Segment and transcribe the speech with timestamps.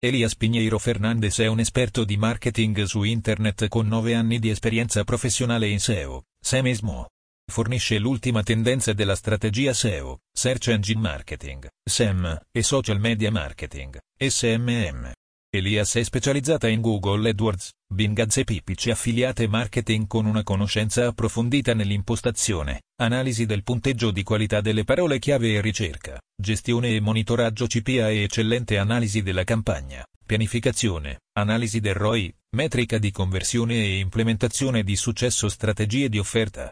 [0.00, 5.02] Elias Pinheiro Fernandez è un esperto di marketing su internet con 9 anni di esperienza
[5.02, 7.08] professionale in SEO, SEMismo.
[7.50, 15.10] Fornisce l'ultima tendenza della strategia SEO, Search Engine Marketing, SEM, e Social Media Marketing, SMM.
[15.50, 21.06] Elias è specializzata in Google AdWords, Bing Ads e PPC affiliate marketing con una conoscenza
[21.06, 27.66] approfondita nell'impostazione, analisi del punteggio di qualità delle parole chiave e ricerca, gestione e monitoraggio
[27.66, 34.82] CPA e eccellente analisi della campagna, pianificazione, analisi del ROI, metrica di conversione e implementazione
[34.82, 36.66] di successo strategie di offerta.